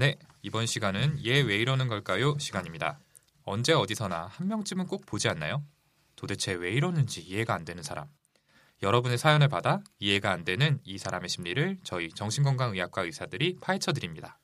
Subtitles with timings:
[0.00, 2.34] 네, 이번 시간은 얘 왜 이러는 걸까요?
[2.38, 2.98] 시간입니다.
[3.42, 5.62] 언제 어디서나 한 명쯤은 꼭 보지 않나요?
[6.16, 8.06] 도대체 왜 이러는지 이해가 안 되는 사람.
[8.82, 14.38] 여러분의 사연을 받아 이해가 안 되는 이 사람의 심리를 저희 정신건강의학과 의사들이 파헤쳐 드립니다.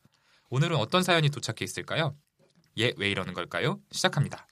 [0.50, 2.14] 오늘은 어떤 사연이 도착해 있을까요?
[2.78, 3.80] 얘 왜 이러는 걸까요?
[3.92, 4.46] 시작합니다.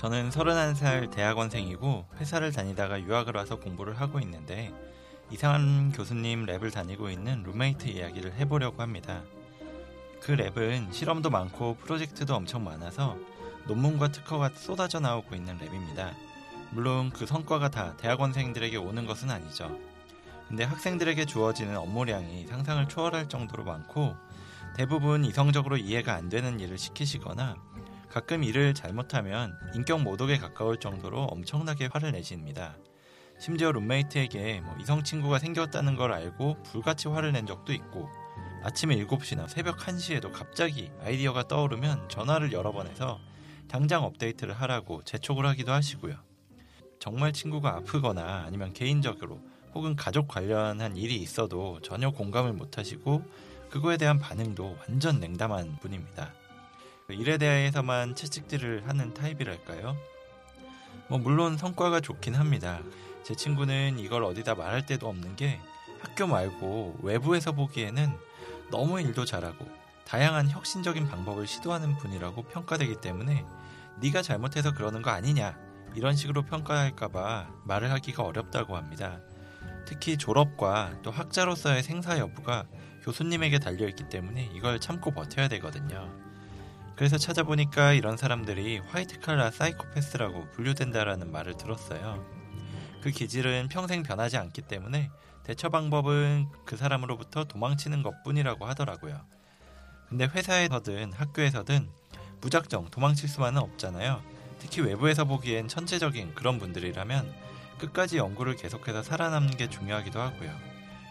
[0.00, 4.72] 저는 31살 대학원생이고 회사를 다니다가 유학을 와서 공부를 하고 있는데
[5.30, 9.22] 이상한 교수님 랩을 다니고 있는 룸메이트 이야기를 해보려고 합니다.
[10.18, 13.18] 그 랩은 실험도 많고 프로젝트도 엄청 많아서
[13.66, 16.14] 논문과 특허가 쏟아져 나오고 있는 랩입니다.
[16.70, 19.78] 물론 그 성과가 다 대학원생들에게 오는 것은 아니죠.
[20.48, 24.16] 근데 학생들에게 주어지는 업무량이 상상을 초월할 정도로 많고
[24.74, 27.56] 대부분 이성적으로 이해가 안 되는 일을 시키시거나
[28.10, 32.76] 가끔 일을 잘못하면 인격 모독에 가까울 정도로 엄청나게 화를 내십니다.
[33.38, 38.08] 심지어 룸메이트에게 뭐 이성 친구가 생겼다는 걸 알고 불같이 화를 낸 적도 있고
[38.64, 43.20] 아침에 7시나 새벽 1시에도 갑자기 아이디어가 떠오르면 전화를 여러 번 해서
[43.68, 46.16] 당장 업데이트를 하라고 재촉을 하기도 하시고요.
[46.98, 49.40] 정말 친구가 아프거나 아니면 개인적으로
[49.72, 53.22] 혹은 가족 관련한 일이 있어도 전혀 공감을 못 하시고
[53.70, 56.39] 그거에 대한 반응도 완전 냉담한 분입니다.
[57.12, 59.96] 일에 대해서만 채찍질을 하는 타입이랄까요?
[61.08, 62.80] 뭐 물론 성과가 좋긴 합니다.
[63.22, 65.60] 제 친구는 이걸 어디다 말할 데도 없는 게
[66.00, 68.10] 학교 말고 외부에서 보기에는
[68.70, 69.66] 너무 일도 잘하고
[70.04, 73.44] 다양한 혁신적인 방법을 시도하는 분이라고 평가되기 때문에
[74.00, 75.56] 네가 잘못해서 그러는 거 아니냐
[75.94, 79.20] 이런 식으로 평가할까봐 말을 하기가 어렵다고 합니다.
[79.86, 82.66] 특히 졸업과 또 학자로서의 생사 여부가
[83.02, 86.29] 교수님에게 달려있기 때문에 이걸 참고 버텨야 되거든요.
[87.00, 92.22] 그래서 찾아보니까 이런 사람들이 화이트 칼라 사이코패스라고 분류된다라는 말을 들었어요.
[93.00, 95.08] 그 기질은 평생 변하지 않기 때문에
[95.42, 99.18] 대처 방법은 그 사람으로부터 도망치는 것 뿐이라고 하더라고요.
[100.10, 101.88] 근데 회사에서든 학교에서든
[102.42, 104.22] 무작정 도망칠 수만은 없잖아요.
[104.58, 107.34] 특히 외부에서 보기엔 천재적인 그런 분들이라면
[107.78, 110.54] 끝까지 연구를 계속해서 살아남는 게 중요하기도 하고요.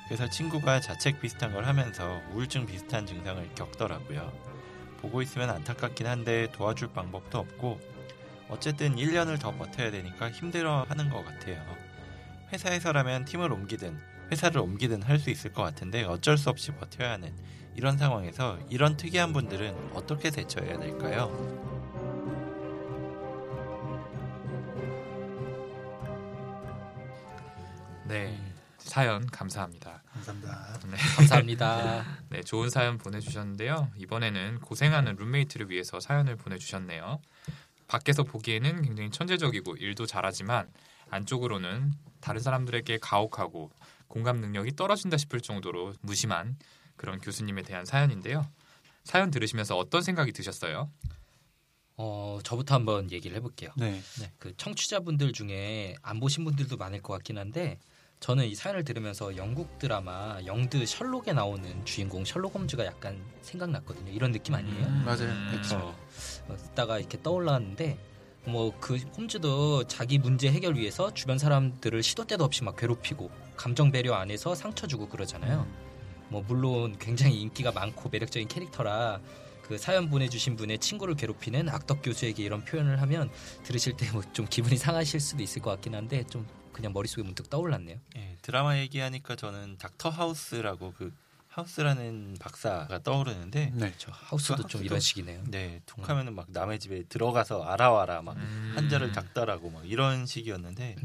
[0.06, 4.49] 그래서 친구가 자책 비슷한 걸 하면서 우울증 비슷한 증상을 겪더라고요.
[5.00, 7.80] 보고 있으면 안타깝긴 한데 도와줄 방법도 없고
[8.50, 11.64] 어쨌든 1년을 더 버텨야 되니까 힘들어 하는 것 같아요.
[12.52, 13.98] 회사에서라면 팀을 옮기든
[14.32, 17.34] 회사를 옮기든 할 수 있을 것 같은데 어쩔 수 없이 버텨야 하는
[17.76, 21.69] 이런 상황에서 이런 특이한 분들은 어떻게 대처해야 될까요?
[28.89, 30.01] 사연 감사합니다.
[30.13, 30.79] 감사합니다.
[30.89, 30.97] 네.
[31.16, 32.05] 감사합니다.
[32.29, 33.91] 네, 좋은 사연 보내주셨는데요.
[33.97, 37.22] 이번에는 고생하는 룸메이트를 위해서 사연을 보내주셨네요.
[37.88, 40.72] 밖에서 보기에는 굉장히 천재적이고 일도 잘하지만
[41.11, 43.72] 안쪽으로는 다른 사람들에게 가혹하고
[44.07, 46.57] 공감 능력이 떨어진다 싶을 정도로 무심한
[46.95, 48.47] 그런 교수님에 대한 사연인데요.
[49.03, 50.89] 사연 들으시면서 어떤 생각이 드셨어요?
[51.95, 53.71] 어, 저부터 한번 얘기를 해볼게요.
[53.77, 54.01] 네.
[54.19, 57.77] 네, 그 청취자분들 중에 안 보신 분들도 많을 것 같긴 한데
[58.19, 64.12] 저는 이 사연을 들으면서 영국 드라마 영드 셜록에 나오는 주인공 셜록 홈즈가 약간 생각났거든요.
[64.12, 64.85] 이런 느낌 아니에요?
[64.88, 65.30] 음, 맞아요.
[65.30, 65.96] 음, 그렇죠.
[66.50, 67.97] 어, 듣다가 이렇게 떠올랐는데
[68.46, 73.91] 뭐 그 홈즈도 자기 문제 해결 위해서 주변 사람들을 시도 때도 없이 막 괴롭히고 감정
[73.91, 75.66] 배려 안에서 상처 주고 그러잖아요.
[76.28, 79.22] 뭐 물론 굉장히 인기가 많고 매력적인 캐릭터라
[79.63, 83.30] 그 사연 보내주신 분의 친구를 괴롭히는 악덕 교수에게 이런 표현을 하면
[83.63, 86.46] 들으실 때 뭐 좀 기분이 상하실 수도 있을 것 같긴 한데 좀
[86.79, 87.97] 그냥 머릿속에 문득 떠올랐네요.
[88.16, 91.13] 예, 드라마 얘기하니까 저는 닥터 하우스라고 그
[91.50, 93.94] 하우스라는 박사가 떠오르는데 네.
[93.97, 95.44] 저 하우스도 그 좀 하우스도- 이런 식이네요.
[95.47, 98.73] 네, 툭하면은 막 남의 집에 들어가서 알아와라 막 음.
[98.75, 100.95] 환자를 닦달하고 막 이런 식이었는데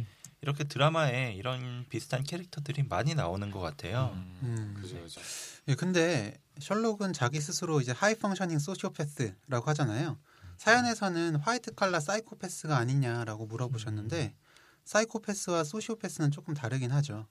[0.42, 4.10] 이렇게 드라마에 이런 비슷한 캐릭터들이 많이 나오는 것 같아요.
[4.14, 4.78] 음, 음.
[4.80, 5.20] 그죠, 그죠.
[5.68, 10.19] 예, 근데 셜록은 자기 스스로 이제 high functioning sociopath라고 하잖아요.
[10.58, 14.34] 사연에서는 화이트 칼라 사이코패스가 아니냐라고 물어보셨는데
[14.84, 17.26] 사이코패스와 소시오패스는 조금 다르긴 하죠.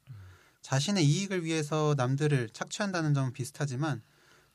[0.62, 4.02] 자신의 이익을 위해서 남들을 착취한다는 점은 비슷하지만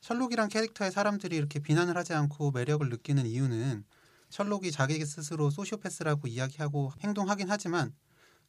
[0.01, 3.83] 셜록이란 캐릭터의 사람들이 이렇게 비난을 하지 않고 매력을 느끼는 이유는
[4.29, 7.93] 셜록이 자기 스스로 소시오패스라고 이야기하고 행동하긴 하지만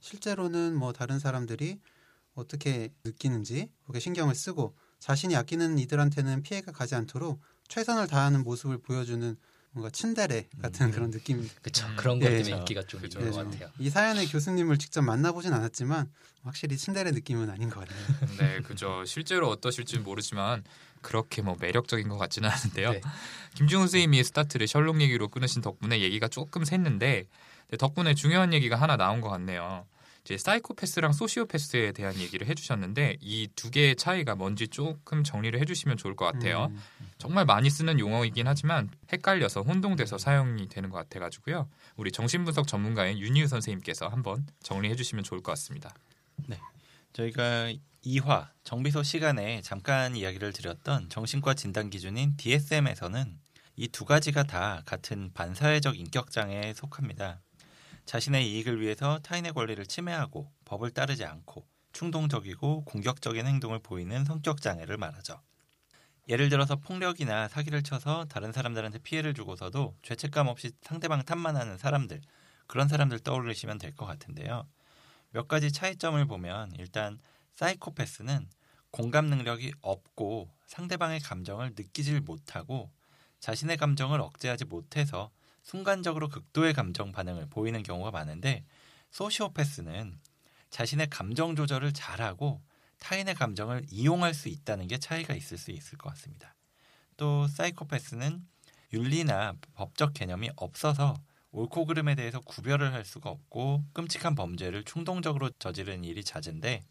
[0.00, 1.80] 실제로는 뭐 다른 사람들이
[2.34, 9.36] 어떻게 느끼는지 그게 신경을 쓰고 자신이 아끼는 이들한테는 피해가 가지 않도록 최선을 다하는 모습을 보여주는
[9.72, 10.90] 뭔가 친데레 같은 음.
[10.90, 11.48] 그런 느낌.
[11.62, 11.86] 그렇죠.
[11.86, 11.96] 음.
[11.96, 12.58] 그런 것 예, 때문에 그렇죠.
[12.60, 13.18] 인기가 좀 그죠.
[13.20, 13.70] 있는 네, 것 같아요.
[13.78, 16.10] 이 사연의 교수님을 직접 만나보진 않았지만
[16.42, 18.06] 확실히 친데레 느낌은 아닌 것 같아요.
[18.38, 19.04] 네, 그죠.
[19.04, 20.64] 실제로 어떠실지는 모르지만
[21.02, 22.92] 그렇게 뭐 매력적인 것 같지는 않은데요.
[22.92, 23.00] 네.
[23.54, 27.26] 김중훈 선생님이 스타트를 셜록 얘기로 끊으신 덕분에 얘기가 조금 샜는데
[27.68, 29.86] 네, 덕분에 중요한 얘기가 하나 나온 것 같네요.
[30.24, 36.14] 이제 사이코패스랑 소시오패스에 대한 얘기를 해주셨는데 이 두 개의 차이가 뭔지 조금 정리를 해주시면 좋을
[36.14, 36.66] 것 같아요.
[36.70, 36.80] 음,
[37.18, 41.68] 정말 많이 쓰는 용어이긴 하지만 헷갈려서 혼동돼서 사용이 되는 것 같아가지고요.
[41.96, 45.94] 우리 정신분석 전문가인 윤희우 선생님께서 한번 정리해 주시면 좋을 것 같습니다.
[47.12, 47.72] 저희가
[48.04, 53.38] 2화 정비소 시간에 잠깐 이야기를 드렸던 정신과 진단 기준인 DSM에서는
[53.76, 57.40] 이 두 가지가 다 같은 반사회적 인격 장애에 속합니다.
[58.06, 64.96] 자신의 이익을 위해서 타인의 권리를 침해하고 법을 따르지 않고 충동적이고 공격적인 행동을 보이는 성격 장애를
[64.96, 65.40] 말하죠.
[66.28, 72.20] 예를 들어서 폭력이나 사기를 쳐서 다른 사람들한테 피해를 주고서도 죄책감 없이 상대방 탓만하는 사람들
[72.66, 74.66] 그런 사람들 떠올리시면 될 것 같은데요.
[75.32, 77.18] 몇 가지 차이점을 보면 일단
[77.54, 78.48] 사이코패스는
[78.90, 82.90] 공감 능력이 없고 상대방의 감정을 느끼질 못하고
[83.40, 85.30] 자신의 감정을 억제하지 못해서
[85.70, 88.64] 순간적으로 극도의 감정 반응을 보이는 경우가 많은데
[89.12, 90.18] 소시오패스는
[90.68, 92.60] 자신의 감정 조절을 잘하고
[92.98, 96.56] 타인의 감정을 이용할 수 있다는 게 차이가 있을 수 있을 것 같습니다.
[97.16, 98.44] 또 사이코패스는
[98.92, 101.14] 윤리나 법적 개념이 없어서
[101.52, 106.82] 옳고 그름에 대해서 구별을 할 수가 없고 끔찍한 범죄를 충동적으로 저지르는 일이 잦은데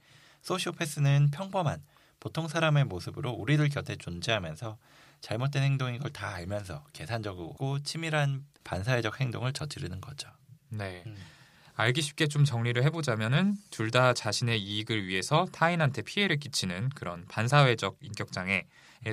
[0.44, 1.84] 소시오패스는 평범한
[2.22, 4.78] 보통 사람의 모습으로 우리들 곁에 존재하면서
[5.22, 10.30] 잘못된 행동인 걸 다 알면서 계산적이고 치밀한 반사회적 행동을 저지르는 거죠.
[10.70, 11.04] 네.
[11.06, 11.16] 음.
[11.76, 17.98] 알기 쉽게 좀 정리를 해보자면은 둘 다 자신의 이익을 위해서 타인한테 피해를 끼치는 그런 반사회적
[18.02, 18.64] 인격 장애에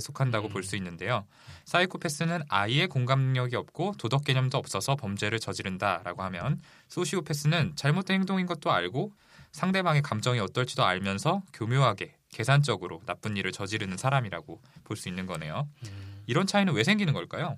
[0.01, 0.53] 속한다고 음.
[0.53, 1.27] 볼수 있는데요.
[1.65, 8.73] 사이코패스는 아예 공감 능력이 없고 도덕 개념도 없어서 범죄를 저지른다라고 하면 소시오패스는 잘못된 행동인 것도
[8.73, 9.13] 알고
[9.53, 15.67] 상대방의 감정이 어떨지도 알면서 교묘하게 계산적으로 나쁜 일을 저지르는 사람이라고 볼 수 있는 거네요.
[15.87, 16.23] 음.
[16.27, 17.57] 이런 차이는 왜 생기는 걸까요?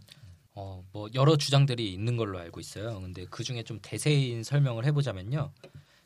[0.54, 3.00] 어, 뭐 여러 주장들이 있는 걸로 알고 있어요.
[3.00, 5.52] 근데 그 중에 좀 대세인 설명을 해보자면요.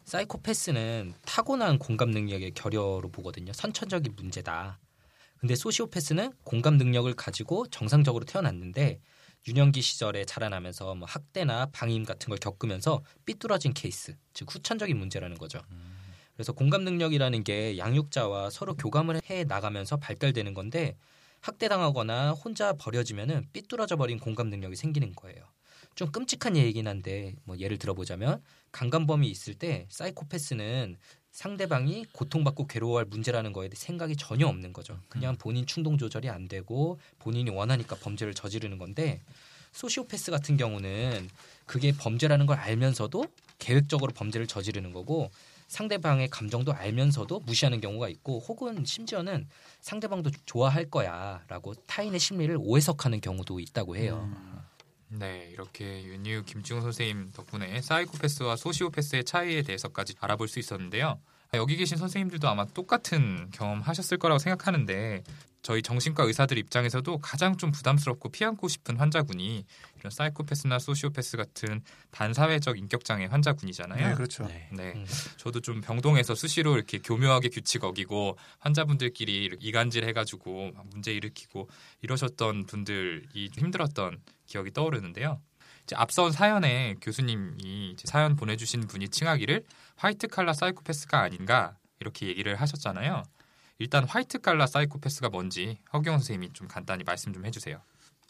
[0.05, 3.53] 사이코패스는 타고난 공감 능력의 결여로 보거든요.
[3.53, 4.79] 선천적인 문제다.
[5.39, 9.01] 근데 소시오패스는 공감 능력을 가지고 정상적으로 태어났는데
[9.49, 15.61] 유년기 시절에 자라나면서 뭐 학대나 방임 같은 걸 겪으면서 삐뚤어진 케이스, 즉 후천적인 문제라는 거죠.
[16.35, 20.97] 그래서 공감 능력이라는 게 양육자와 서로 교감을 해 나가면서 발달되는 건데
[21.41, 25.45] 학대당하거나 혼자 버려지면은 삐뚤어져 버린 공감 능력이 생기는 거예요.
[25.95, 30.97] 좀 끔찍한 얘기긴 한데 뭐 예를 들어보자면 강간범이 있을 때 사이코패스는
[31.33, 34.99] 상대방이 고통받고 괴로워할 문제라는 거에 대해 생각이 전혀 없는 거죠.
[35.09, 39.23] 그냥 본인 충동 조절이 안 되고 본인이 원하니까 범죄를 저지르는 건데
[39.73, 41.29] 소시오패스 같은 경우는
[41.67, 43.25] 그게 범죄라는 걸 알면서도
[43.63, 45.31] 계획적으로 범죄를 저지르는 거고
[45.69, 49.49] 상대방의 감정도 알면서도 무시하는 경우가 있고 혹은 심지어는
[49.81, 54.29] 상대방도 좋아할 거야라고 타인의 심리를 오해석하는 경우도 있다고 해요.
[55.09, 61.21] 네, 이렇게 윤유 김지훈 선생님 덕분에 사이코패스와 소시오패스의 차이에 대해서까지 알아볼 수 있었는데요.
[61.55, 65.23] 여기 계신 선생님들도 아마 똑같은 경험 하셨을 거라고 생각하는데
[65.61, 69.67] 저희 정신과 의사들 입장에서도 가장 좀 부담스럽고 피하고 싶은 환자군이
[69.99, 74.09] 이런 사이코패스나 소시오패스 같은 반사회적 인격장애 환자군이잖아요.
[74.09, 74.47] 네, 그렇죠.
[74.47, 74.67] 네.
[74.73, 74.95] 네.
[74.97, 75.05] 음.
[75.37, 81.69] 저도 좀 병동에서 수시로 이렇게 교묘하게 규칙 어기고 환자분들끼리 이간질 해가지고 막 문제 일으키고
[82.01, 85.39] 이러셨던 분들이 좀 힘들었던 기억이 떠오르는데요.
[85.85, 89.65] 이제 앞선 사연에 교수님이 이제 사연 보내주신 분이 칭하기를
[89.97, 93.23] 화이트 칼라 사이코패스가 아닌가 이렇게 얘기를 하셨잖아요.
[93.79, 97.81] 일단 화이트 칼라 사이코패스가 뭔지 허경 선생님이 좀 간단히 말씀 좀 해주세요.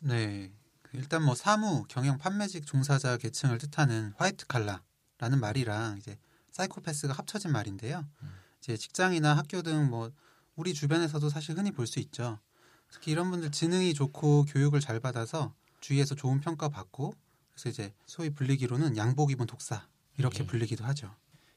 [0.03, 0.53] 네.
[0.83, 6.19] 그 일단 뭐 사무, 경영, 판매직 종사자 계층을 뜻하는 화이트 칼라라는 말이랑 이제
[6.51, 8.07] 사이코패스가 합쳐진 말인데요.
[8.59, 10.11] 이제 직장이나 학교 등 뭐
[10.55, 12.39] 우리 주변에서도 사실 흔히 볼 수 있죠.
[12.91, 17.15] 특히 이런 분들 지능이 좋고 교육을 잘 받아서 주위에서 좋은 평가 받고
[17.53, 19.89] 그래서 이제 소위 불리기로는 양복 입은 독사
[20.19, 20.47] 이렇게 음.
[20.47, 21.15] 불리기도 하죠.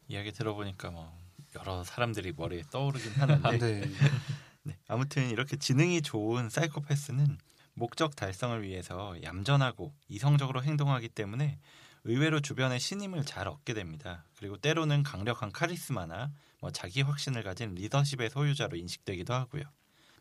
[0.07, 1.11] 이야기 들어보니까 뭐
[1.55, 3.81] 여러 사람들이 머리에 떠오르긴 하는데 네.
[4.63, 7.37] 네, 아무튼 이렇게 지능이 좋은 사이코패스는
[7.73, 11.59] 목적 달성을 위해서 얌전하고 이성적으로 행동하기 때문에
[12.03, 14.23] 의외로 주변의 신임을 잘 얻게 됩니다.
[14.37, 16.31] 그리고 때로는 강력한 카리스마나
[16.61, 19.63] 뭐 자기 확신을 가진 리더십의 소유자로 인식되기도 하고요.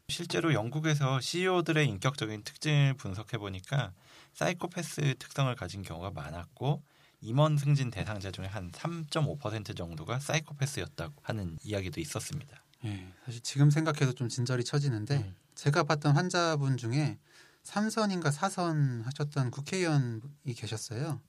[0.09, 3.93] 실제로 영국에서 CEO들의 인격적인 특징을 분석해 보니까
[4.35, 6.83] 사이코패스 특성을 가진 경우가 많았고
[7.25, 12.63] 임원 승진 대상자 중에 한 3.5% 정도가 사이코패스였다고 하는 이야기도 있었습니다.
[12.85, 15.35] 예, 사실 지금 생각해도 좀 진절이 처지는데 음.
[15.55, 17.19] 제가 봤던 환자분 중에
[17.63, 20.21] 3선인가 4선 하셨던 국회의원이
[20.55, 21.23] 계셨어요.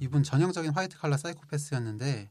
[0.00, 2.30] 이분 전형적인 화이트 칼라 사이코패스였는데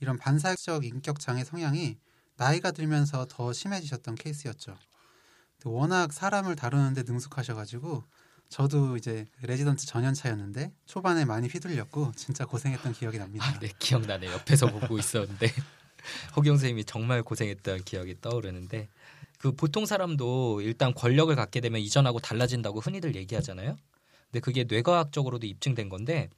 [0.00, 1.98] 이런 반사회적 인격 장애 성향이
[2.36, 4.76] 나이가 들면서 더 심해지셨던 케이스였죠.
[5.64, 8.04] 워낙 사람을 다루는데 능숙하셔가지고
[8.48, 13.44] 저도 이제 레지던트 저연차였는데 초반에 많이 휘둘렸고 진짜 고생했던 기억이 납니다.
[13.46, 14.28] 아, 네 기억나네.
[14.28, 15.46] 옆에서 보고 있었는데
[16.36, 18.88] 허경 선생님이 정말 고생했던 기억이 떠오르는데
[19.38, 23.76] 그 보통 사람도 일단 권력을 갖게 되면 이전하고 달라진다고 흔히들 얘기하잖아요.
[24.26, 26.28] 근데 그게 뇌과학적으로도 입증된 건데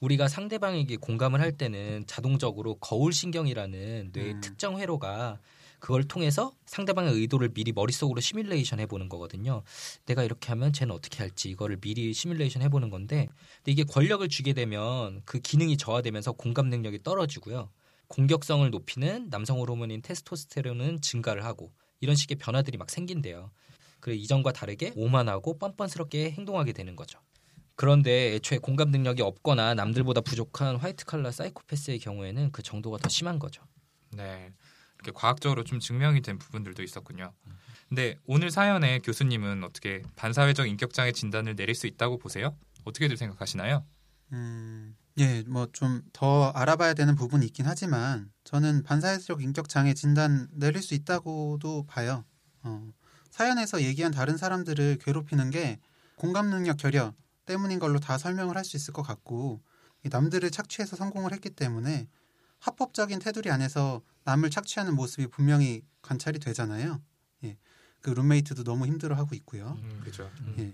[0.00, 4.40] 우리가 상대방에게 공감을 할 때는 자동적으로 거울 신경이라는 뇌의 음.
[4.40, 5.38] 특정 회로가
[5.78, 9.62] 그걸 통해서 상대방의 의도를 미리 머릿속으로 시뮬레이션 해보는 거거든요.
[10.06, 14.52] 내가 이렇게 하면 쟤는 어떻게 할지 이거를 미리 시뮬레이션 해보는 건데 근데 이게 권력을 주게
[14.52, 17.70] 되면 그 기능이 저하되면서 공감 능력이 떨어지고요.
[18.08, 23.50] 공격성을 높이는 남성 호르몬인 테스토스테론은 증가를 하고 이런 식의 변화들이 막 생긴대요.
[24.00, 27.18] 그래 이전과 다르게 오만하고 뻔뻔스럽게 행동하게 되는 거죠.
[27.74, 33.38] 그런데 애초에 공감 능력이 없거나 남들보다 부족한 화이트 칼라 사이코패스의 경우에는 그 정도가 더 심한
[33.38, 33.62] 거죠.
[34.10, 34.52] 네.
[35.08, 37.32] 이렇게 과학적으로 좀 증명이 된 부분들도 있었군요.
[37.88, 42.54] 근데 오늘 사연에 교수님은 어떻게 반사회적 인격장애 진단을 내릴 수 있다고 보세요?
[42.84, 43.84] 어떻게들 생각하시나요?
[44.32, 50.48] 음, 예, 뭐 좀 더 알아봐야 되는 부분이 있긴 하지만 저는 반사회적 인격 장애 진단
[50.52, 52.24] 내릴 수 있다고도 봐요.
[52.62, 52.90] 어,
[53.30, 55.78] 사연에서 얘기한 다른 사람들을 괴롭히는 게
[56.16, 57.14] 공감 능력 결여
[57.46, 59.62] 때문인 걸로 다 설명을 할 수 있을 것 같고
[60.04, 62.06] 이 남들을 착취해서 성공을 했기 때문에
[62.60, 67.00] 합법적인 테두리 안에서 남을 착취하는 모습이 분명히 관찰이 되잖아요.
[67.44, 67.56] 예,
[68.00, 69.78] 그 룸메이트도 너무 힘들어하고 있고요.
[69.82, 70.30] 음, 그죠.
[70.58, 70.72] 예.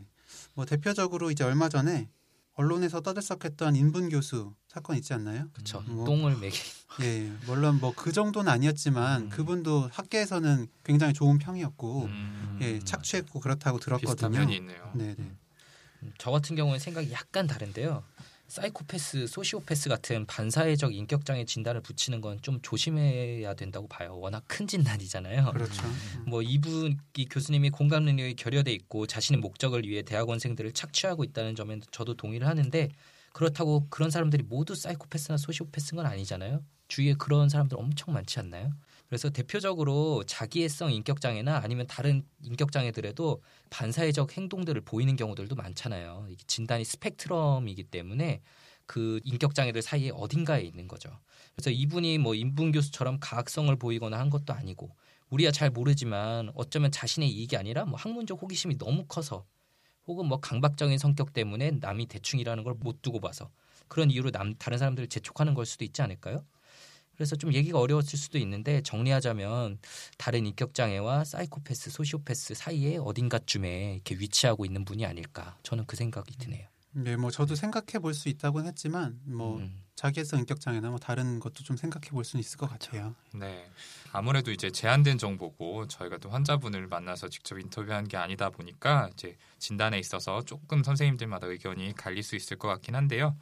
[0.54, 2.08] 뭐 대표적으로 이제 얼마 전에
[2.56, 5.48] 언론에서 떠들썩했던 인분 교수 사건 있지 않나요?
[5.52, 5.80] 그렇죠.
[5.82, 6.56] 뭐- 똥을 매기.
[7.02, 9.28] 예, 물론 뭐 그 정도는 아니었지만 음.
[9.28, 14.38] 그분도 학계에서는 굉장히 좋은 평이었고 음, 예, 착취했고 그렇다고 비슷한 들었거든요.
[14.38, 14.92] 면이 있네요.
[14.94, 15.32] 네, 네.
[16.18, 18.04] 저 같은 경우는 생각이 약간 다른데요.
[18.54, 24.16] 사이코패스, 소시오패스 같은 반사회적 인격장애 진단을 붙이는 건 좀 조심해야 된다고 봐요.
[24.18, 25.50] 워낙 큰 진단이잖아요.
[25.52, 25.82] 그렇죠.
[25.86, 26.24] 음.
[26.28, 31.80] 뭐 이분 이 교수님이 공감 능력이 결여돼 있고 자신의 목적을 위해 대학원생들을 착취하고 있다는 점에
[31.90, 32.90] 저도 동의를 하는데
[33.32, 36.62] 그렇다고 그런 사람들이 모두 사이코패스나 소시오패스인 건 아니잖아요.
[36.86, 38.70] 주위에 그런 사람들 엄청 많지 않나요?
[39.08, 46.28] 그래서 대표적으로 자기애성 인격 장애나 아니면 다른 인격 장애들에도 반사회적 행동들을 보이는 경우들도 많잖아요.
[46.46, 48.40] 진단이 스펙트럼이기 때문에
[48.86, 51.20] 그 인격 장애들 사이에 어딘가에 있는 거죠.
[51.54, 54.90] 그래서 이분이 뭐 인분 교수처럼 가학성을 보이거나 한 것도 아니고
[55.30, 59.46] 우리야 잘 모르지만 어쩌면 자신의 이익이 아니라 뭐 학문적 호기심이 너무 커서
[60.06, 63.50] 혹은 뭐 강박적인 성격 때문에 남이 대충이라는 걸 못 두고 봐서
[63.88, 66.46] 그런 이유로 남 다른 사람들을 재촉하는 걸 수도 있지 않을까요?
[67.16, 69.78] 그래서 좀 얘기가 어려웠을 수도 있는데 정리하자면
[70.18, 76.36] 다른 인격 장애와 사이코패스, 소시오패스 사이에 어딘가쯤에 이렇게 위치하고 있는 분이 아닐까 저는 그 생각이
[76.38, 76.66] 드네요.
[76.96, 79.82] 네, 뭐 저도 생각해 볼 수 있다고는 했지만 뭐 음.
[79.96, 83.14] 자기애성 인격 장애나 뭐 다른 것도 좀 생각해 볼 수는 있을 것 같아요.
[83.32, 83.68] 네.
[84.12, 89.98] 아무래도 이제 제한된 정보고 저희가 또 환자분을 만나서 직접 인터뷰한 게 아니다 보니까 이제 진단에
[89.98, 93.36] 있어서 조금 선생님들마다 의견이 갈릴 수 있을 것 같긴 한데요.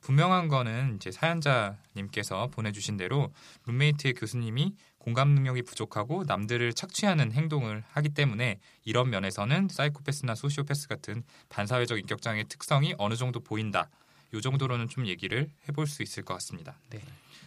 [0.00, 3.32] 분명한 거는 이제 사연자님께서 보내주신 대로
[3.66, 11.22] 룸메이트의 교수님이 공감 능력이 부족하고 남들을 착취하는 행동을 하기 때문에 이런 면에서는 사이코패스나 소시오패스 같은
[11.48, 13.88] 반사회적 인격장애의 특성이 어느 정도 보인다.
[14.34, 16.78] 요 정도로는 좀 얘기를 해볼 수 있을 것 같습니다.
[16.90, 17.00] 네.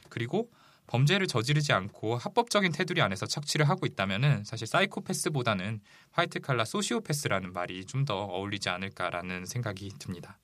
[0.09, 0.49] 그리고
[0.87, 5.79] 범죄를 저지르지 않고 합법적인 테두리 안에서 착취를 하고 있다면은 사실 사이코패스보다는
[6.11, 10.39] 화이트 칼라 소시오패스라는 말이 좀 더 어울리지 않을까라는 생각이 듭니다.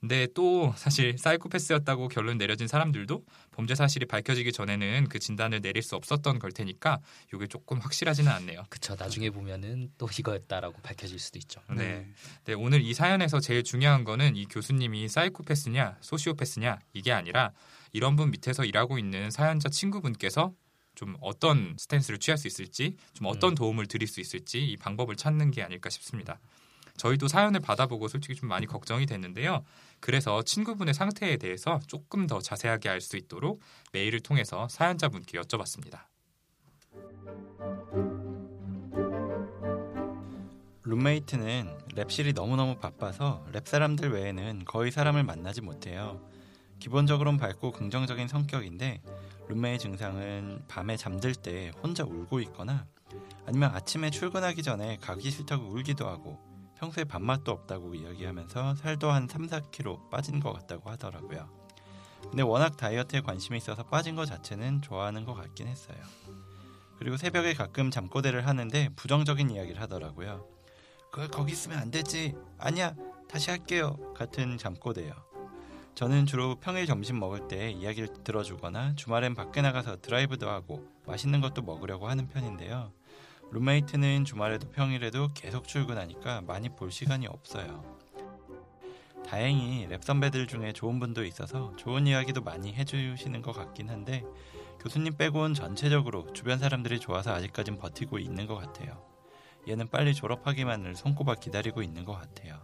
[0.00, 5.96] 근데 또 사실 사이코패스였다고 결론 내려진 사람들도 범죄 사실이 밝혀지기 전에는 그 진단을 내릴 수
[5.96, 7.00] 없었던 걸 테니까
[7.34, 8.64] 이게 조금 확실하지는 않네요.
[8.68, 11.60] 그쵸 나중에 보면은 또 이거였다라고 밝혀질 수도 있죠.
[11.74, 12.06] 네.
[12.44, 17.52] 네, 오늘 이 사연에서 제일 중요한 거는 이 교수님이 사이코패스냐 소시오패스냐 이게 아니라
[17.92, 20.52] 이런 분 밑에서 일하고 있는 사연자 친구분께서
[20.94, 23.54] 좀 어떤 스탠스를 취할 수 있을지 좀 어떤 음.
[23.54, 26.40] 도움을 드릴 수 있을지 이 방법을 찾는 게 아닐까 싶습니다.
[26.98, 29.64] 저희도 사연을 받아보고 솔직히 좀 많이 걱정이 됐는데요.
[30.00, 33.60] 그래서 친구분의 상태에 대해서 조금 더 자세하게 알 수 있도록
[33.92, 36.00] 메일을 통해서 사연자분께 여쭤봤습니다.
[40.82, 46.20] 룸메이트는 랩실이 너무너무 바빠서 랩 사람들 외에는 거의 사람을 만나지 못해요.
[46.78, 49.02] 기본적으로는 밝고 긍정적인 성격인데
[49.48, 52.86] 룸메의 증상은 밤에 잠들 때 혼자 울고 있거나
[53.46, 56.47] 아니면 아침에 출근하기 전에 가기 싫다고 울기도 하고
[56.78, 61.48] 평소에 밥맛도 없다고 이야기하면서 살도 한 3, 4kg 빠진 것 같다고 하더라고요.
[62.22, 65.98] 근데 워낙 다이어트에 관심이 있어서 빠진 것 자체는 좋아하는 것 같긴 했어요.
[66.98, 70.46] 그리고 새벽에 가끔 잠꼬대를 하는데 부정적인 이야기를 하더라고요.
[71.10, 72.34] 그걸 거기 있으면 안 되지.
[72.58, 72.94] 아니야,
[73.28, 73.96] 다시 할게요.
[74.14, 75.12] 같은 잠꼬대요.
[75.94, 81.62] 저는 주로 평일 점심 먹을 때 이야기를 들어주거나 주말엔 밖에 나가서 드라이브도 하고 맛있는 것도
[81.62, 82.92] 먹으려고 하는 편인데요.
[83.50, 87.82] 룸메이트는 주말에도 평일에도 계속 출근하니까 많이 볼 시간이 없어요.
[89.26, 94.24] 다행히 랩 선배들 중에 좋은 분도 있어서 좋은 이야기도 많이 해주시는 것 같긴 한데
[94.80, 99.02] 교수님 빼고는 전체적으로 주변 사람들이 좋아서 아직까진 버티고 있는 것 같아요.
[99.68, 102.62] 얘는 빨리 졸업하기만을 손꼽아 기다리고 있는 것 같아요.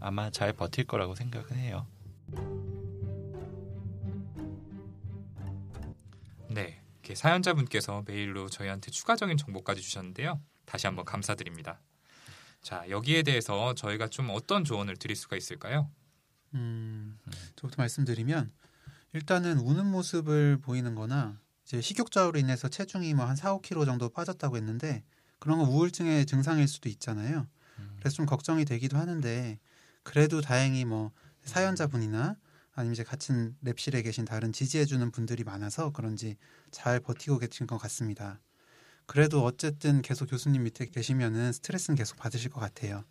[0.00, 1.86] 아마 잘 버틸 거라고 생각은 해요.
[7.06, 10.40] 이렇게 사연자분께서 메일로 저희한테 추가적인 정보까지 주셨는데요.
[10.64, 11.80] 다시 한번 감사드립니다.
[12.62, 15.88] 자, 여기에 대해서 저희가 좀 어떤 조언을 드릴 수가 있을까요?
[16.54, 17.16] 음,
[17.54, 18.50] 저부터 말씀드리면
[19.12, 24.56] 일단은 우는 모습을 보이는 거나 이제 식욕저하로 인해서 체중이 뭐 한 4, 5kg 정도 빠졌다고
[24.56, 25.04] 했는데
[25.38, 27.46] 그런 건 우울증의 증상일 수도 있잖아요.
[28.00, 29.60] 그래서 좀 걱정이 되기도 하는데
[30.02, 31.12] 그래도 다행히 뭐
[31.44, 32.34] 사연자분이나
[32.76, 36.36] 아니면 이제 같은 랩실에 계신 다른 지지해주는 분들이 많아서 그런지
[36.70, 38.40] 잘 버티고 계신 것 같습니다.
[39.06, 43.04] 그래도 어쨌든 계속 교수님 밑에 계시면은 스트레스는 계속 받으실 것 같아요.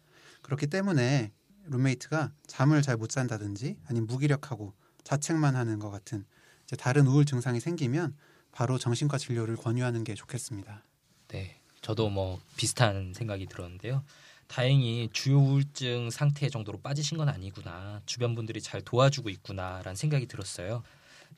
[0.44, 1.32] 그렇기 때문에
[1.66, 6.26] 룸메이트가 잠을 잘 못 잔다든지 아니면 무기력하고 자책만 하는 것 같은
[6.64, 8.16] 이제 다른 우울 증상이 생기면
[8.52, 10.84] 바로 정신과 진료를 권유하는 게 좋겠습니다.
[11.30, 14.04] 네, 저도 뭐 비슷한 생각이 들었는데요.
[14.48, 18.02] 다행히 주요 우울증 상태 정도로 빠지신 건 아니구나.
[18.06, 20.84] 주변 분들이 잘 도와주고 있구나라는 생각이 들었어요.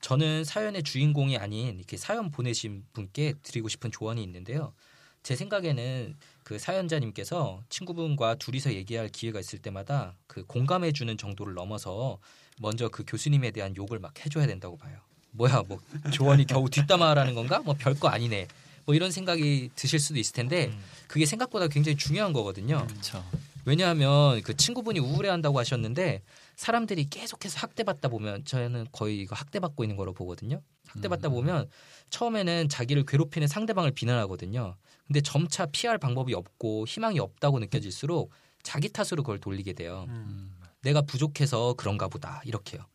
[0.01, 4.73] 저는 사연의 주인공이 아닌 이렇게 사연 보내신 분께 드리고 싶은 조언이 있는데요.
[5.23, 12.19] 제 생각에는 그 사연자님께서 친구분과 둘이서 얘기할 기회가 있을 때마다 그 공감해 주는 정도를 넘어서
[12.59, 14.99] 먼저 그 교수님에 대한 욕을 막 해줘야 된다고 봐요.
[15.31, 15.79] 뭐야, 뭐
[16.13, 17.59] 조언이 겨우 뒷담화라는 건가?
[17.59, 18.47] 뭐 별거 아니네.
[18.87, 20.71] 뭐 이런 생각이 드실 수도 있을 텐데
[21.07, 22.87] 그게 생각보다 굉장히 중요한 거거든요.
[22.87, 23.23] 그렇죠.
[23.65, 26.21] 왜냐하면 그 친구분이 우울해한다고 하셨는데
[26.55, 30.61] 사람들이 계속해서 학대받다 보면 저는 거의 이거 학대받고 있는 거로 보거든요.
[30.87, 31.69] 학대받다 보면
[32.11, 34.77] 처음에는 자기를 괴롭히는 상대방을 비난하거든요.
[35.05, 38.31] 근데 점차 피할 방법이 없고 희망이 없다고 느껴질수록
[38.63, 40.05] 자기 탓으로 그걸 돌리게 돼요.
[40.07, 40.55] 음.
[40.81, 42.85] 내가 부족해서 그런가 보다 이렇게요.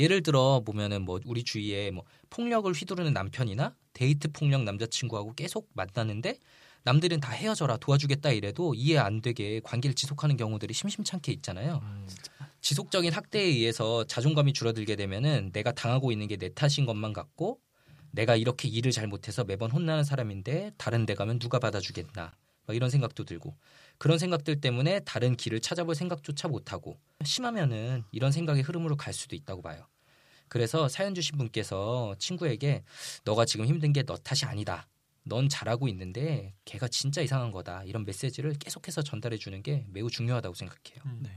[0.00, 6.38] 예를 들어 보면은 뭐 우리 주위에 뭐 폭력을 휘두르는 남편이나 데이트 폭력 남자친구하고 계속 만나는데
[6.84, 11.82] 남들은 다 헤어져라 도와주겠다 이래도 이해 안 되게 관계를 지속하는 경우들이 심심찮게 있잖아요.
[12.62, 17.60] 지속적인 학대에 의해서 자존감이 줄어들게 되면은 내가 당하고 있는 게 내 탓인 것만 같고
[18.12, 22.34] 내가 이렇게 일을 잘못해서 매번 혼나는 사람인데 다른 데 가면 누가 받아주겠나 막
[22.68, 23.56] 이런 생각도 들고
[23.98, 29.62] 그런 생각들 때문에 다른 길을 찾아볼 생각조차 못하고 심하면은 이런 생각의 흐름으로 갈 수도 있다고
[29.62, 29.86] 봐요.
[30.48, 32.82] 그래서 사연 주신 분께서 친구에게
[33.24, 34.88] 너가 지금 힘든 게 너 탓이 아니다.
[35.22, 37.84] 넌 잘하고 있는데 걔가 진짜 이상한 거다.
[37.84, 41.02] 이런 메시지를 계속해서 전달해 주는 게 매우 중요하다고 생각해요.
[41.06, 41.20] 음.
[41.22, 41.30] 네.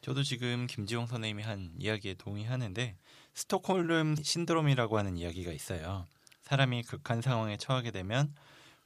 [0.00, 2.96] 저도 지금 김지용 선생님이 한 이야기에 동의하는데
[3.34, 6.06] 스톡홀름 신드롬이라고 하는 이야기가 있어요.
[6.42, 8.34] 사람이 극한 상황에 처하게 되면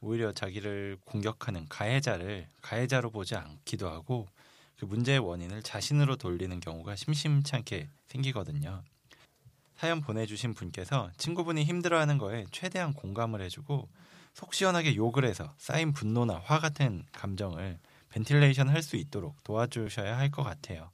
[0.02, 4.28] 오히려 자기를 공격하는 가해자를 가해자로 보지 않기도 하고
[4.78, 8.82] 그 문제의 원인을 자신으로 돌리는 경우가 심심찮게 생기거든요.
[9.76, 13.88] 사연 보내주신 분께서 친구분이 힘들어하는 거에 최대한 공감을 해주고
[14.34, 17.78] 속 시원하게 욕을 해서 쌓인 분노나 화 같은 감정을
[18.10, 20.90] 벤틸레이션 할 수 있도록 도와주셔야 할 것 같아요.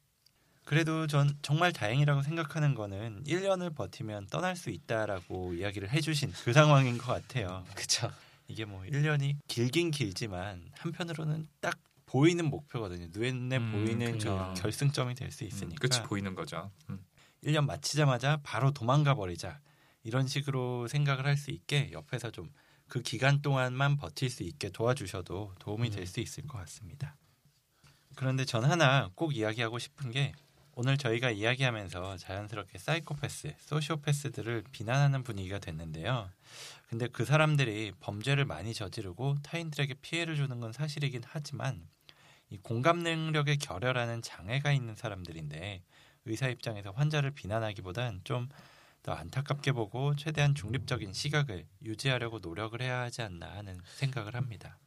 [0.64, 6.98] 그래도 전 정말 다행이라고 생각하는 거는 1년을 버티면 떠날 수 있다라고 이야기를 해주신 그 상황인
[6.98, 7.64] 것 같아요.
[7.74, 8.10] 그쵸.
[8.48, 13.08] 이게 뭐 1년이 길긴 길지만 한편으로는 딱 보이는 목표거든요.
[13.10, 14.52] 눈에 음, 보이는 그쵸.
[14.54, 15.86] 그 결승점이 될수 음, 있으니까.
[15.88, 16.70] 끝이 보이는 거죠.
[16.90, 17.04] 음.
[17.44, 19.60] 1년 마치자마자 바로 도망가 버리자.
[20.02, 22.50] 이런 식으로 생각을 할 수 있게 옆에서 좀
[22.88, 27.16] 그 기간 동안만 버틸 수 있게 도와주셔도 도움이 될 수 있을 것 같습니다.
[28.16, 30.32] 그런데 전 하나 꼭 이야기하고 싶은 게
[30.80, 36.30] 오늘 저희가 이야기하면서 자연스럽게 사이코패스, 소시오패스들을 비난하는 분위기가 됐는데요.
[36.88, 41.84] 근데 그 사람들이 범죄를 많이 저지르고 타인들에게 피해를 주는 건 사실이긴 하지만
[42.48, 45.82] 이 공감 능력에 결여라는 장애가 있는 사람들인데
[46.26, 48.48] 의사 입장에서 환자를 비난하기보단 좀
[49.02, 54.78] 더 안타깝게 보고 최대한 중립적인 시각을 유지하려고 노력을 해야 하지 않나 하는 생각을 합니다.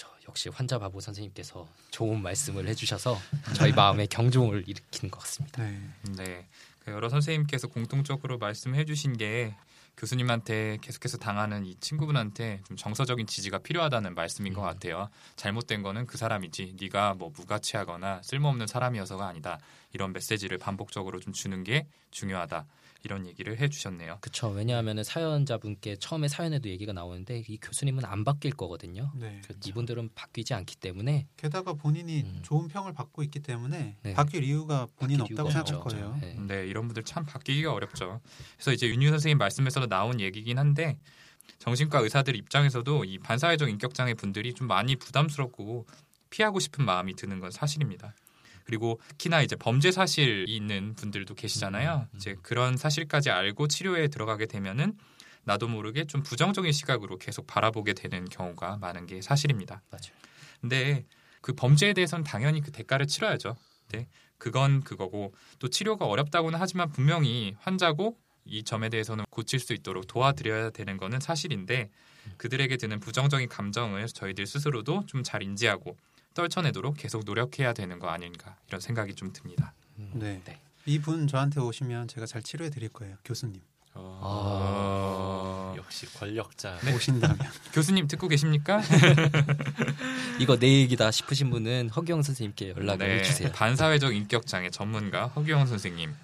[0.00, 0.08] 그쵸.
[0.28, 3.18] 역시 환자 바보 선생님께서 좋은 말씀을 해주셔서
[3.54, 5.62] 저희 마음에 경종을 일으키는 것 같습니다.
[5.62, 5.80] 네.
[6.16, 6.48] 네.
[6.78, 9.54] 그 여러 선생님께서 공통적으로 말씀해 주신 게
[9.98, 14.66] 교수님한테 계속해서 당하는 이 친구분한테 좀 정서적인 지지가 필요하다는 말씀인 것 음.
[14.66, 15.10] 같아요.
[15.36, 19.58] 잘못된 거는 그 사람이지 네가 뭐 무가치하거나 쓸모없는 사람이어서가 아니다.
[19.92, 22.64] 이런 메시지를 반복적으로 좀 주는 게 중요하다.
[23.02, 24.18] 이런 얘기를 해 주셨네요.
[24.20, 24.48] 그쵸.
[24.48, 29.12] 왜냐하면 사연자분께 처음에 사연에도 얘기가 나오는데 이 교수님은 안 바뀔 거거든요.
[29.16, 29.40] 네.
[29.66, 32.40] 이분들은 바뀌지 않기 때문에 게다가 본인이 음.
[32.42, 34.14] 좋은 평을 받고 있기 때문에 네.
[34.14, 35.92] 바뀔 이유가 본인 바뀔 없다고 이유가 생각할.
[35.92, 36.18] 거예요.
[36.20, 36.36] 네.
[36.46, 38.20] 네, 이런 분들 참 바뀌기가 어렵죠.
[38.56, 40.98] 그래서 이제 윤유 선생님 말씀에서도 나온 얘기긴 한데
[41.58, 45.86] 정신과 의사들 입장에서도 이 반사회적 인격 장애 분들이 좀 많이 부담스럽고
[46.30, 48.14] 피하고 싶은 마음이 드는 건 사실입니다.
[48.70, 51.96] 그리고 특히나 이제 범죄 사실이 있는 분들도 계시잖아요.
[51.96, 52.16] 음, 음.
[52.16, 54.96] 이제 그런 사실까지 알고 치료에 들어가게 되면은
[55.42, 59.82] 나도 모르게 좀 부정적인 시각으로 계속 바라보게 되는 경우가 많은 게 사실입니다.
[59.90, 60.12] 맞아요.
[60.60, 61.04] 근데
[61.40, 63.56] 그 범죄에 대해서는 당연히 그 대가를 치러야죠.
[63.88, 64.06] 네.
[64.38, 70.70] 그건 그거고 또 치료가 어렵다고는 하지만 분명히 환자고 이 점에 대해서는 고칠 수 있도록 도와드려야
[70.70, 71.90] 되는 거는 사실인데
[72.36, 75.96] 그들에게 드는 부정적인 감정을 저희들 스스로도 좀 잘 인지하고
[76.34, 79.74] 떨쳐내도록 계속 노력해야 되는 거 아닌가 이런 생각이 좀 듭니다.
[79.96, 80.40] 네.
[80.44, 80.60] 네.
[80.86, 83.16] 이분 저한테 오시면 제가 잘 치료해 드릴 거예요.
[83.24, 83.60] 교수님
[83.94, 85.74] 어...
[85.76, 86.78] 역시 권력자.
[86.84, 86.94] 네.
[86.94, 87.38] 오신다면.
[87.72, 88.80] 교수님 듣고 계십니까?
[90.38, 93.52] 이거 내 얘기다 싶으신 분은 허경 선생님께 연락을 네, 해주세요.
[93.52, 96.14] 반사회적 인격 장애 전문가 허규영 선생님.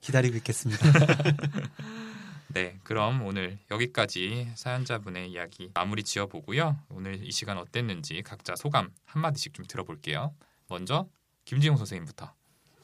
[0.00, 0.86] 기다리고 있겠습니다.
[2.48, 6.78] 네, 그럼 오늘 여기까지 사연자분의 이야기 마무리 지어보고요.
[6.88, 10.34] 오늘 이 시간 어땠는지 각자 소감 한 마디씩 좀 들어볼게요.
[10.68, 11.08] 먼저
[11.44, 12.32] 김지용 선생님부터.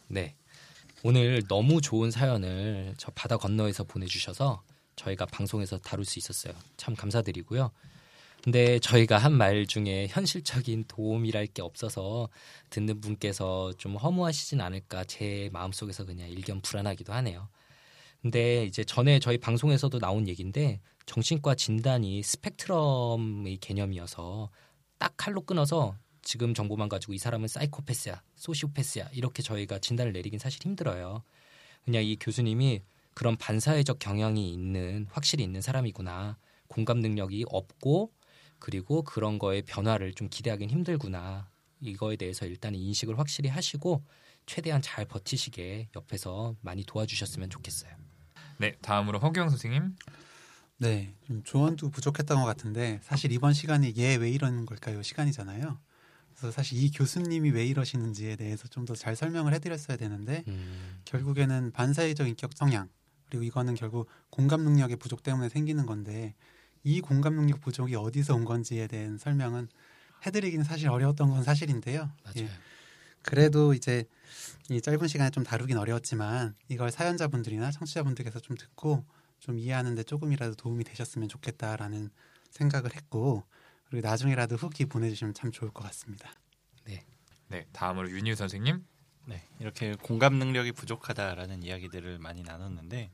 [0.09, 0.37] 네.
[1.03, 4.62] 오늘 너무 좋은 사연을 저 바다 건너에서 보내주셔서
[4.96, 6.55] 저희가 방송에서 다룰 수 있었어요.
[6.77, 7.70] 참 감사드리고요.
[8.42, 12.29] 근데 저희가 한 말 중에 현실적인 도움이랄 게 없어서
[12.68, 17.48] 듣는 분께서 좀 허무하시진 않을까 제 마음속에서 그냥 일견 불안하기도 하네요.
[18.24, 24.48] 근데 이제 전에 저희 방송에서도 나온 얘기인데 정신과 진단이 스펙트럼의 개념이어서
[24.96, 30.64] 딱 칼로 끊어서 지금 정보만 가지고 이 사람은 사이코패스야, 소시오패스야 이렇게 저희가 진단을 내리긴 사실
[30.64, 31.22] 힘들어요.
[31.84, 32.80] 그냥 이 교수님이
[33.12, 36.38] 그런 반사회적 경향이 있는 확실히 있는 사람이구나.
[36.68, 38.10] 공감 능력이 없고
[38.58, 41.50] 그리고 그런 거에 변화를 좀 기대하기는 힘들구나.
[41.82, 44.02] 이거에 대해서 일단 인식을 확실히 하시고
[44.46, 48.03] 최대한 잘 버티시게 옆에서 많이 도와주셨으면 좋겠어요.
[48.64, 49.94] 네, 다음으로 허규영 선생님.
[50.79, 55.03] 네, 좀 조언도 부족했던 것 같은데 사실 이번 시간이 얘 왜 이러는 걸까요?
[55.03, 55.79] 시간이잖아요.
[56.31, 61.72] 그래서 사실 이 교수님이 왜 이러시는지에 대해서 좀 더 잘 설명을 해드렸어야 되는데 음, 결국에는
[61.72, 62.88] 반사회적 인격 성향
[63.29, 66.35] 그리고 이거는 결국 공감 능력의 부족 때문에 생기는 건데
[66.83, 69.68] 이 공감 능력 부족이 어디서 온 건지에 대한 설명은
[70.27, 72.11] 해드리기는 사실 어려웠던 건 사실인데요.
[72.24, 72.46] 맞아요.
[72.46, 72.48] 예.
[73.24, 74.04] 그래도 이제
[74.70, 79.04] 이 짧은 시간에 좀 다루긴 어려웠지만 이걸 사연자분들이나 청취자분들께서 좀 듣고
[79.40, 82.10] 좀 이해하는데 조금이라도 도움이 되셨으면 좋겠다라는
[82.50, 83.44] 생각을 했고
[83.84, 86.30] 그리고 나중에라도 후기 보내주시면 참 좋을 것 같습니다.
[87.48, 88.84] 네, 다음으로 윤유 선생님.
[89.26, 93.10] 네, 이렇게 공감 능력이 부족하다라는 이야기들을 많이 나눴는데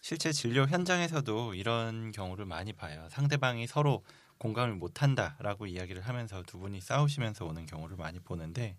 [0.00, 3.06] 실제 진료 현장에서도 이런 경우를 많이 봐요.
[3.10, 4.02] 상대방이 서로
[4.38, 8.76] 공감을 못한다라고 이야기를 하면서 두 분이 싸우시면서 오는 경우를 많이 보는데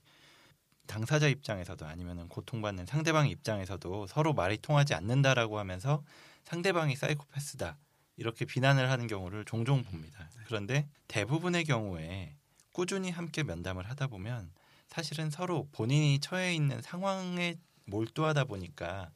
[0.88, 6.04] 당사자 입장에서도 아니면 고통받는 상대방 입장에서도 서로 말이 통하지 않는다라고 하면서
[6.43, 7.78] 상대방이 사이코패스다
[8.17, 10.30] 이렇게 비난을 하는 경우를 종종 봅니다.
[10.46, 12.36] 그런데 대부분의 경우에
[12.72, 14.52] 꾸준히 함께 면담을 하다 보면
[14.88, 19.12] 사실은 서로 본인이 처해 있는 상황에 몰두하다 보니까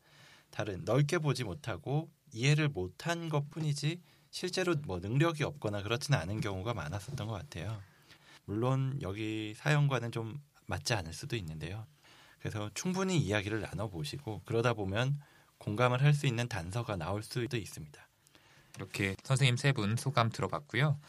[0.49, 4.01] 다른 넓게 보지 못하고 이해를 못한 것뿐이지
[4.31, 7.81] 실제로 뭐 능력이 없거나 그렇지는 않은 경우가 많았었던 것 같아요.
[8.45, 11.85] 물론 여기 사연과는 좀 맞지 않을 수도 있는데요.
[12.39, 15.19] 그래서 충분히 이야기를 나눠 보시고 그러다 보면
[15.57, 18.07] 공감을 할 수 있는 단서가 나올 수도 있습니다.
[18.77, 20.99] 이렇게 선생님 세 분 소감 들어봤고요.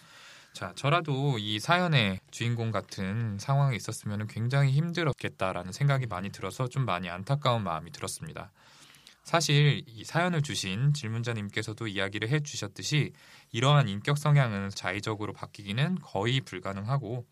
[0.55, 7.09] 자, 저라도 이 사연의 주인공 같은 상황에 있었으면 굉장히 힘들었겠다라는 생각이 많이 들어서 좀 많이
[7.11, 8.51] 안타까운 마음이 들었습니다.
[9.23, 13.13] 사실 이 사연을 주신 질문자님께서도 이야기를 해 주셨듯이
[13.53, 17.27] 이러한 인격 성향은 자의적으로 바뀌기는 거의 불가능하고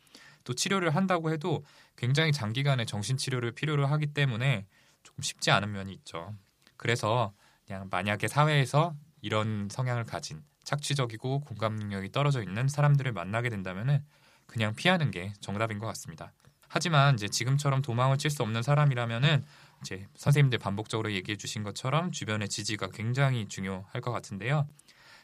[0.46, 1.64] 또 치료를 한다고 해도
[1.96, 4.66] 굉장히 장기간의 정신 치료를 필요로 하기 때문에
[5.02, 6.34] 조금 쉽지 않은 면이 있죠.
[6.76, 7.34] 그래서
[7.66, 14.04] 그냥 만약에 사회에서 이런 성향을 가진 착취적이고 공감 능력이 떨어져 있는 사람들을 만나게 된다면은
[14.46, 16.32] 그냥 피하는 게 정답인 것 같습니다.
[16.68, 19.44] 하지만 이제 지금처럼 도망을 칠 수 없는 사람이라면은
[19.80, 24.68] 이제 선생님들 반복적으로 얘기해 주신 것처럼 주변의 지지가 굉장히 중요할 것 같은데요.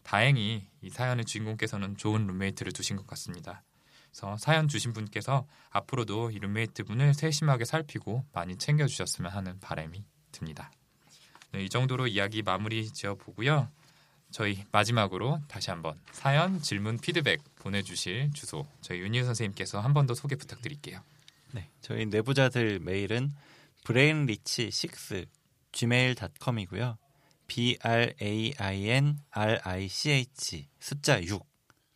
[0.03, 3.63] 다행히 이 사연의 주인공께서는 좋은 룸메이트를 두신 것 같습니다.
[4.13, 10.71] 그래서 사연 주신 분께서 앞으로도 이 룸메이트 분을 세심하게 살피고 많이 챙겨주셨으면 하는 바람이 듭니다.
[11.53, 13.69] 네, 이 정도로 이야기 마무리 지어 보고요.
[14.31, 20.15] 저희 마지막으로 다시 한번 사연, 질문, 피드백 보내주실 주소 저희 윤희 선생님께서 한 번 더
[20.15, 21.03] 소개 부탁드릴게요.
[21.53, 23.33] 네, 저희 내부자들 메일은
[23.85, 25.27] brainrich6
[25.73, 26.99] gmail.com이고요.
[27.47, 31.45] b r a i n r i c h 숫자 6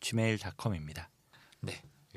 [0.01, 1.09] gmail.com입니다.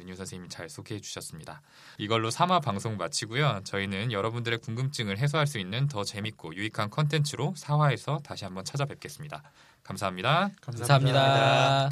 [0.01, 1.61] 네, 윤유 선생님이 잘 소개해 주셨습니다.
[1.99, 3.61] 이걸로 3화 방송 마치고요.
[3.65, 9.43] 저희는 여러분들의 궁금증을 해소할 수 있는 더 재밌고 유익한 컨텐츠로 4화에서 다시 한번 찾아뵙겠습니다.
[9.83, 10.51] 감사합니다.
[10.61, 11.91] 감사합니다.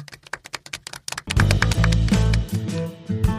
[3.07, 3.38] 감사합니다.